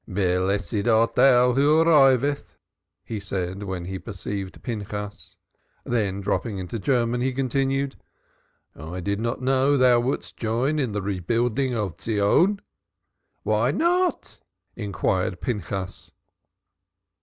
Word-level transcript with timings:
"Blessed 0.07 0.87
art 0.87 1.13
thou 1.13 1.53
who 1.53 1.79
arrivest," 1.79 2.57
he 3.03 3.19
said 3.19 3.61
when 3.61 3.85
he 3.85 3.99
perceived 3.99 4.63
Pinchas. 4.63 5.35
Then 5.85 6.21
dropping 6.21 6.57
into 6.57 6.79
German 6.79 7.21
he 7.21 7.31
continued 7.31 7.97
"I 8.75 8.99
did 8.99 9.19
not 9.19 9.43
know 9.43 9.73
you 9.73 9.99
would 10.01 10.33
join 10.37 10.79
in 10.79 10.93
the 10.93 11.03
rebuilding 11.03 11.75
of 11.75 12.01
Zion." 12.01 12.61
"Why 13.43 13.69
not?" 13.69 14.39
inquired 14.75 15.39
Pinchas. 15.39 16.09